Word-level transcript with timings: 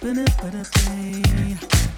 ba 0.00 0.14
da 0.14 0.24
ba 0.42 0.50
da 0.50 0.62
ba 0.64 0.80
day. 0.84 1.89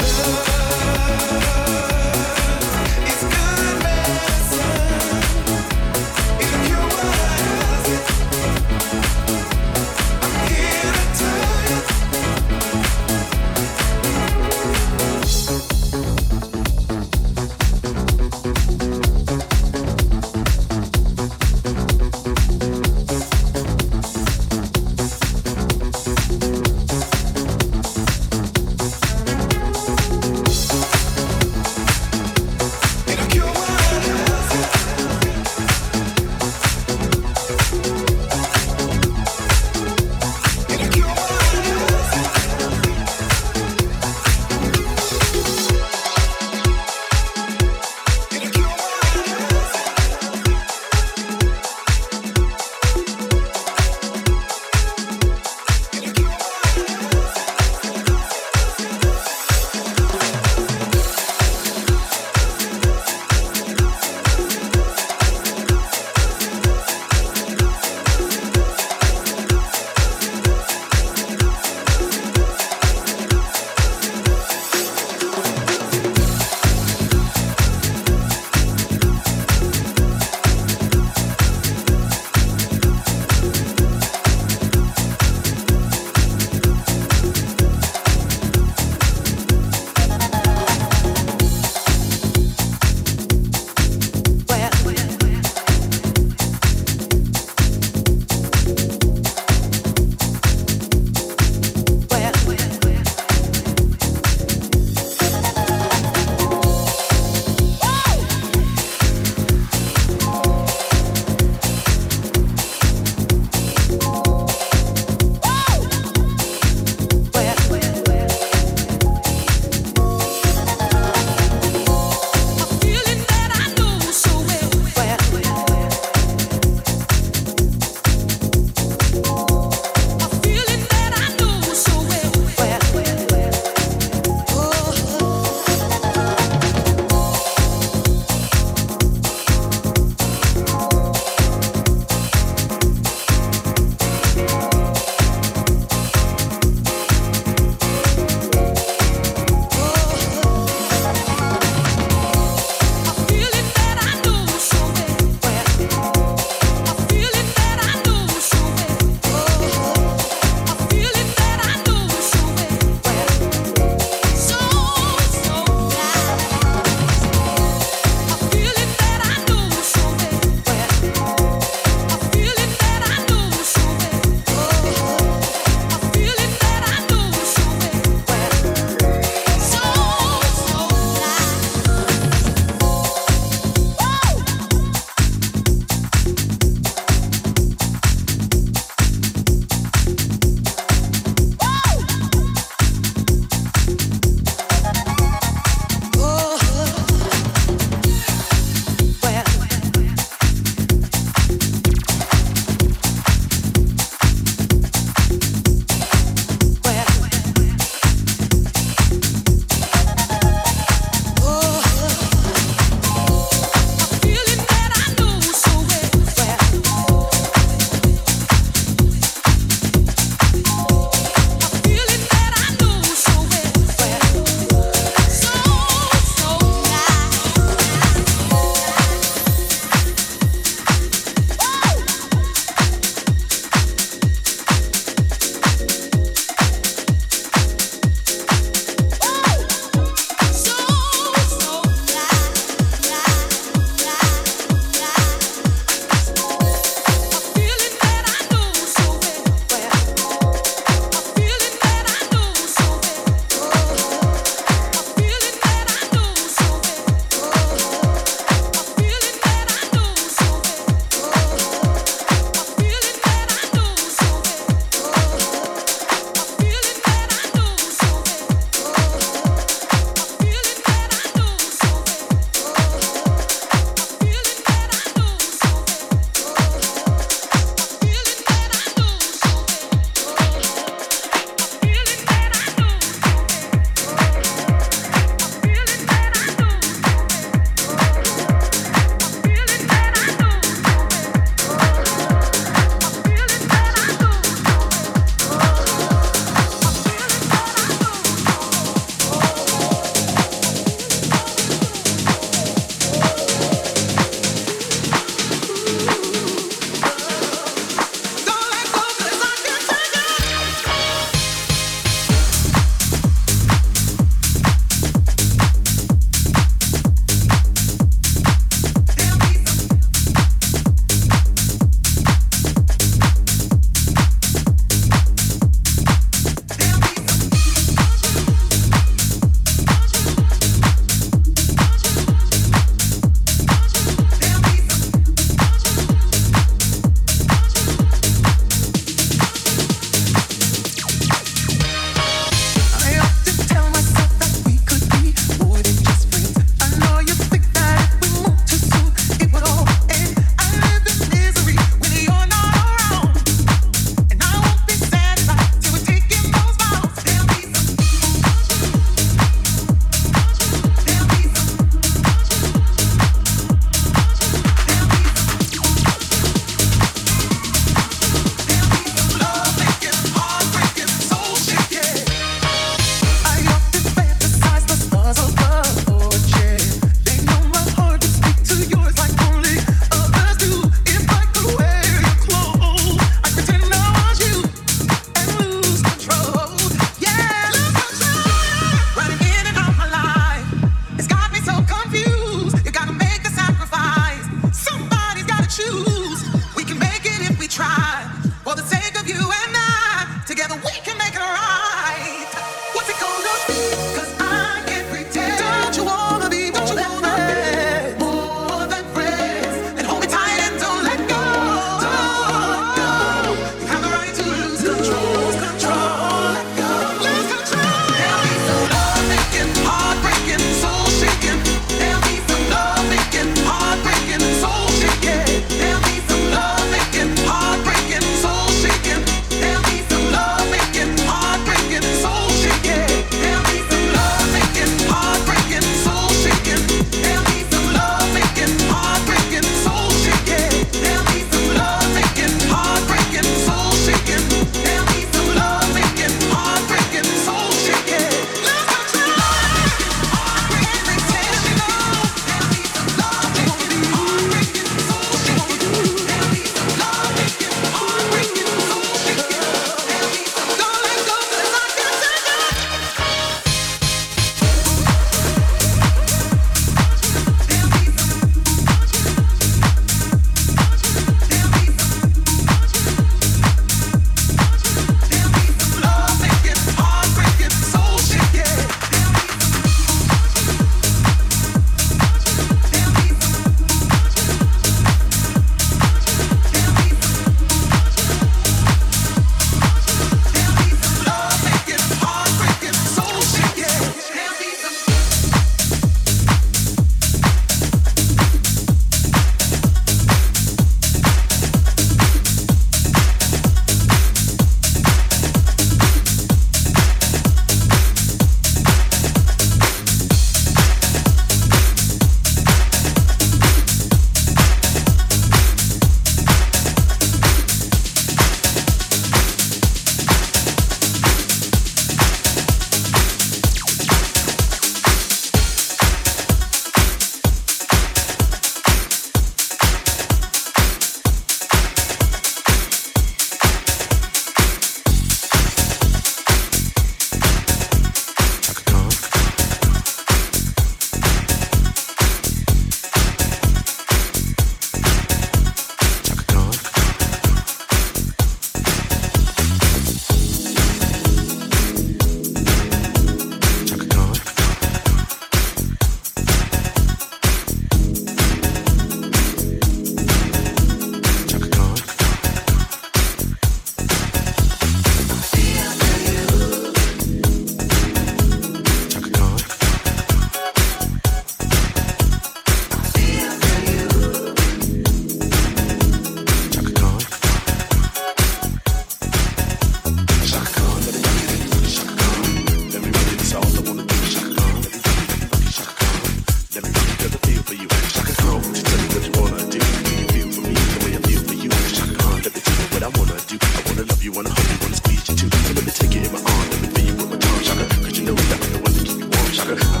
I 593.03 593.07
wanna 593.17 593.33
do. 593.47 593.57
I 593.59 593.81
wanna 593.87 594.03
love 594.03 594.23
you, 594.23 594.31
wanna 594.31 594.49
hug 594.49 594.69
you, 594.69 594.77
wanna 594.81 594.95
squeeze 594.95 595.27
you 595.27 595.35
too. 595.35 595.49
So 595.49 595.73
let 595.73 595.85
me 595.85 595.91
take 595.91 596.13
you 596.13 596.21
in 596.21 596.31
my 596.31 596.37
arms, 596.37 596.69
let 596.69 596.81
me 596.81 596.87
feel 596.89 597.05
you 597.05 597.15
with 597.15 597.29
my 597.31 597.37
tongue, 597.37 598.13
you 598.13 598.23
know 598.23 598.35
I 598.35 598.77
wanna 598.77 598.99
keep 598.99 599.17
you 599.17 599.27
warm. 599.27 600.00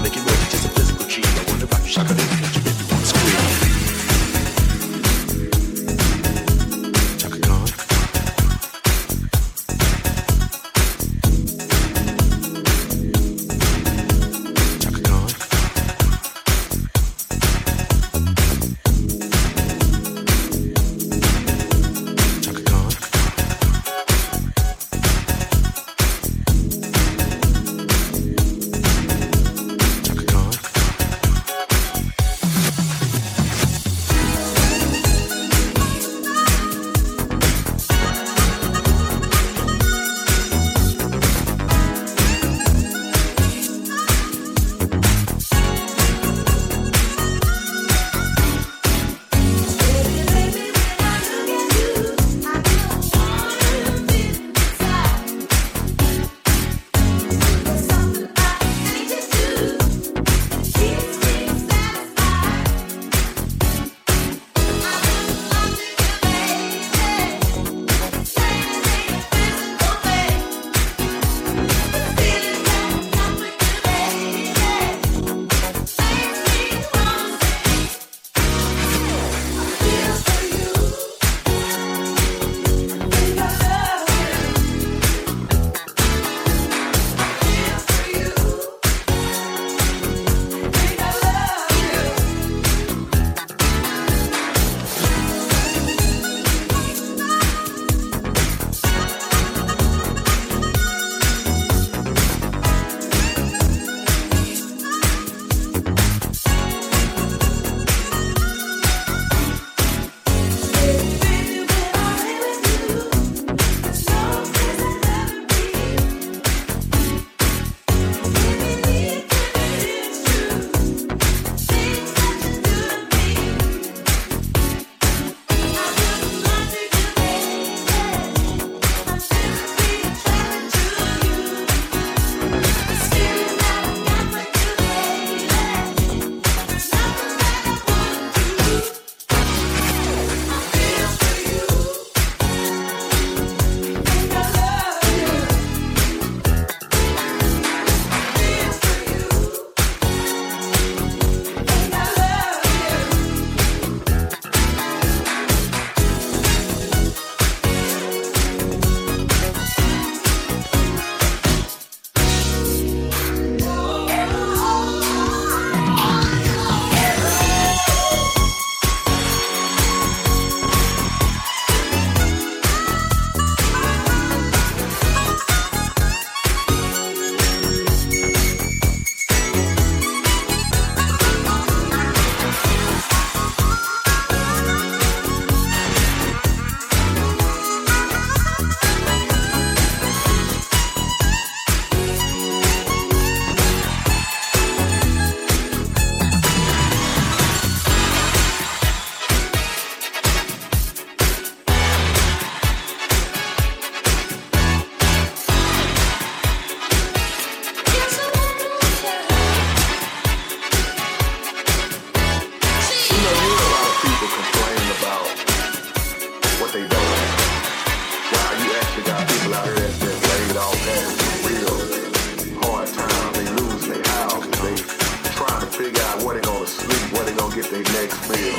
Get 227.61 227.71
their 227.71 227.83
next 228.01 228.29
meal. 228.29 228.57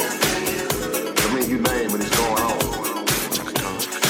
I 1.18 1.34
mean, 1.34 1.50
you 1.50 1.59
name 1.59 1.90
it, 1.90 2.00
it's 2.00 2.16
going 2.16 2.42
on. 2.42 2.59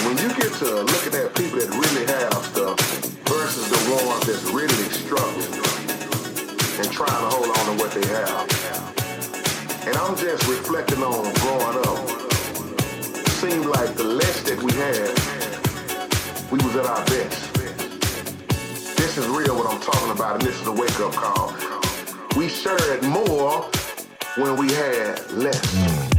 When 0.05 0.19
you 0.19 0.29
get 0.35 0.53
to 0.61 0.83
looking 0.83 1.15
at 1.15 1.35
people 1.35 1.61
that 1.61 1.71
really 1.71 2.05
have 2.13 2.45
stuff 2.45 2.79
versus 3.25 3.69
the 3.71 3.81
ones 3.95 4.27
that's 4.27 4.45
really 4.53 4.89
struggling 4.93 5.49
and 6.79 6.93
trying 6.93 7.09
to 7.09 7.31
hold 7.33 7.49
on 7.49 7.65
to 7.69 7.83
what 7.83 7.93
they 7.93 8.07
have. 8.09 8.45
And 9.87 9.97
I'm 9.97 10.17
just 10.17 10.47
reflecting 10.47 11.03
on 11.03 11.33
growing 11.41 11.79
up. 11.89 12.09
Seemed 13.41 13.67
like 13.67 13.95
the 13.95 14.05
less 14.05 14.43
that 14.43 14.63
we 14.63 14.73
had, 14.73 15.13
we 16.51 16.59
was 16.65 16.77
at 16.77 16.87
our 16.87 17.05
best. 17.07 17.55
This 18.97 19.17
is 19.17 19.27
real 19.29 19.57
what 19.57 19.73
I'm 19.73 19.81
talking 19.81 20.11
about, 20.11 20.35
and 20.37 20.43
this 20.43 20.61
is 20.61 20.67
a 20.67 20.73
wake-up 20.73 21.13
call. 21.13 21.55
We 22.37 22.49
shared 22.49 23.03
more 23.05 23.69
when 24.37 24.57
we 24.57 24.73
had 24.73 25.31
less. 25.33 26.12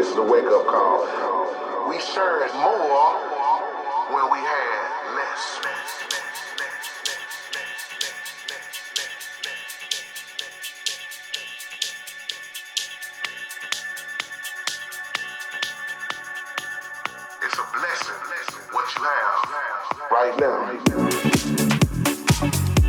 This 0.00 0.08
is 0.12 0.16
a 0.16 0.22
wake-up 0.22 0.66
call. 0.66 1.04
We 1.86 2.00
shared 2.00 2.54
more 2.54 3.20
when 4.08 4.30
we 4.32 4.38
had 4.38 5.14
less. 5.14 5.60
It's 17.42 17.58
a 17.58 17.64
blessing 17.74 18.20
what 18.72 18.86
you 18.96 19.04
have 19.04 19.44
right 20.10 20.34
now. 22.70 22.79